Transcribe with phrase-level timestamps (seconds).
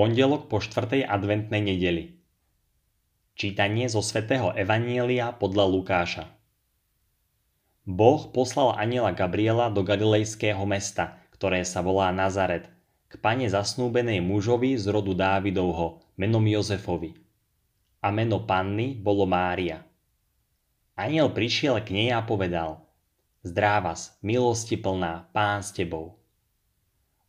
[0.00, 1.04] Pondelok po 4.
[1.04, 2.16] adventnej nedeli.
[3.36, 6.24] Čítanie zo svätého Evanielia podľa Lukáša.
[7.84, 12.72] Boh poslal aniela Gabriela do galilejského mesta, ktoré sa volá Nazaret,
[13.12, 17.20] k pane zasnúbenej mužovi z rodu Dávidovho, menom Jozefovi.
[18.00, 19.84] A meno panny bolo Mária.
[20.96, 22.88] Aniel prišiel k nej a povedal
[23.44, 26.16] Zdrávas, milosti plná, pán s tebou.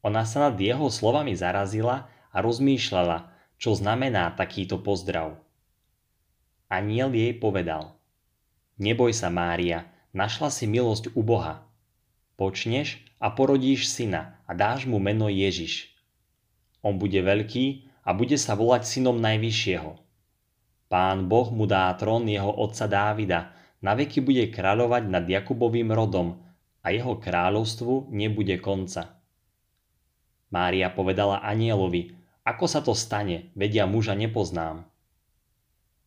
[0.08, 5.38] Ona sa nad jeho slovami zarazila a rozmýšľala, čo znamená takýto pozdrav.
[6.72, 7.94] Aniel jej povedal
[8.82, 11.68] Neboj sa, Mária, našla si milosť u Boha.
[12.40, 15.94] Počneš a porodíš syna a dáš mu meno Ježiš.
[16.82, 19.92] On bude veľký a bude sa volať synom Najvyššieho.
[20.90, 26.38] Pán Boh mu dá trón jeho otca Dávida na veky bude kráľovať nad Jakubovým rodom
[26.86, 29.18] a jeho kráľovstvu nebude konca.
[30.54, 32.14] Mária povedala anielovi,
[32.48, 34.88] ako sa to stane, vedia muža nepoznám.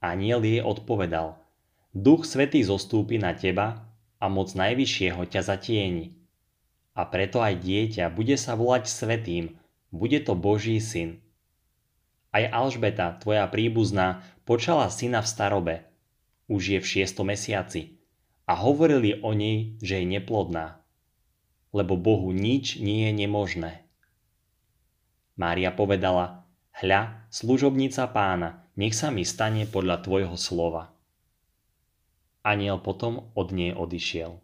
[0.02, 1.38] Aniel jej odpovedal,
[1.94, 3.86] Duch Svetý zostúpi na teba
[4.18, 6.18] a moc Najvyššieho ťa zatieni.
[6.94, 9.54] A preto aj dieťa bude sa volať Svetým,
[9.94, 11.22] bude to Boží syn.
[12.34, 15.74] Aj Alžbeta, tvoja príbuzná, počala syna v starobe–
[16.48, 17.96] už je v šiestom mesiaci
[18.44, 20.80] a hovorili o nej, že je neplodná,
[21.72, 23.83] lebo Bohu nič nie je nemožné.
[25.34, 26.46] Mária povedala,
[26.78, 30.94] hľa, služobnica pána, nech sa mi stane podľa tvojho slova.
[32.46, 34.38] Aniel potom od nej odišiel.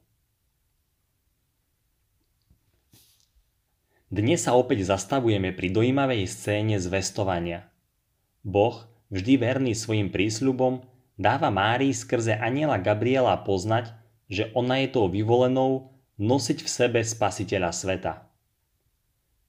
[4.11, 7.71] Dnes sa opäť zastavujeme pri dojímavej scéne zvestovania.
[8.43, 8.83] Boh,
[9.15, 10.83] vždy verný svojim prísľubom,
[11.15, 13.95] dáva Márii skrze aniela Gabriela poznať,
[14.27, 18.30] že ona je tou vyvolenou nosiť v sebe spasiteľa sveta.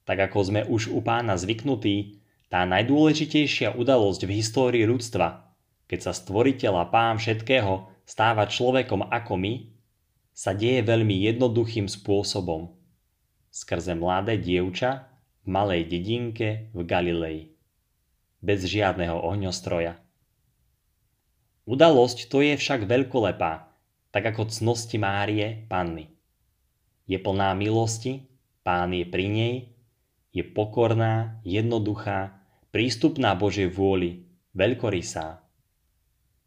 [0.05, 2.21] Tak ako sme už u pána zvyknutí,
[2.51, 5.55] tá najdôležitejšia udalosť v histórii ľudstva,
[5.87, 9.53] keď sa stvoriteľ a pán všetkého stáva človekom ako my,
[10.35, 12.75] sa deje veľmi jednoduchým spôsobom.
[13.51, 15.11] Skrze mladé dievča
[15.43, 17.39] v malej dedinke v Galilei.
[18.41, 19.99] Bez žiadneho ohňostroja.
[21.67, 23.69] Udalosť to je však veľkolepá,
[24.11, 26.09] tak ako cnosti Márie, panny.
[27.07, 28.27] Je plná milosti,
[28.65, 29.55] pán je pri nej,
[30.31, 35.43] je pokorná, jednoduchá, prístupná Božej vôli, veľkorysá.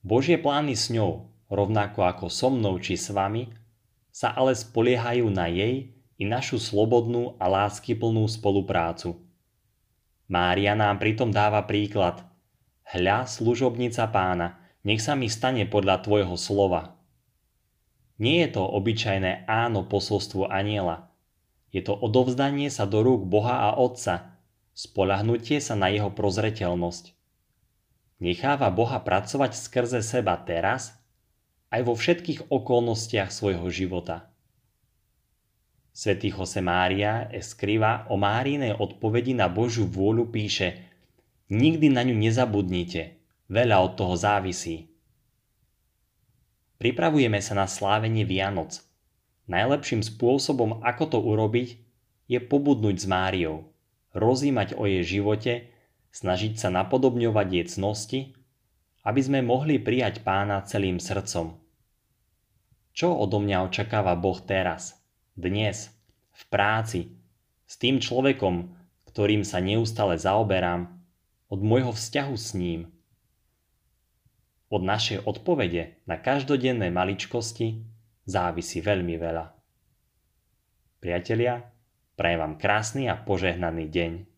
[0.05, 3.49] Božie plány s ňou, rovnako ako so mnou či s vami,
[4.09, 9.21] sa ale spoliehajú na jej i našu slobodnú a láskyplnú spoluprácu.
[10.29, 12.25] Mária nám pritom dáva príklad.
[12.85, 14.49] Hľa služobnica pána–
[14.85, 17.01] nech sa mi stane podľa tvojho slova.
[18.21, 21.11] Nie je to obyčajné áno posolstvo aniela.
[21.75, 24.39] Je to odovzdanie sa do rúk Boha a Otca,
[24.79, 27.11] spolahnutie sa na jeho prozreteľnosť.
[28.23, 30.95] Necháva Boha pracovať skrze seba teraz,
[31.75, 34.31] aj vo všetkých okolnostiach svojho života.
[35.91, 40.79] Svetý Jose Mária Escriva o Márinej odpovedi na Božiu vôľu píše
[41.51, 43.19] Nikdy na ňu nezabudnite,
[43.51, 44.89] Veľa od toho závisí.
[46.81, 48.81] Pripravujeme sa na slávenie Vianoc.
[49.45, 51.77] Najlepším spôsobom, ako to urobiť,
[52.25, 53.69] je pobudnúť s Máriou,
[54.17, 55.69] rozímať o jej živote,
[56.17, 58.21] snažiť sa napodobňovať jej cnosti,
[59.05, 61.61] aby sme mohli prijať pána celým srdcom.
[62.97, 64.97] Čo odo mňa očakáva Boh teraz,
[65.37, 65.93] dnes,
[66.33, 67.01] v práci,
[67.69, 68.73] s tým človekom,
[69.13, 70.89] ktorým sa neustále zaoberám,
[71.53, 72.89] od môjho vzťahu s ním–
[74.75, 77.87] od našej odpovede na každodenné maličkosti
[78.25, 79.47] závisí veľmi veľa.
[81.01, 81.61] Priatelia,
[82.17, 84.34] prajem vám krásny a požehnaný deň.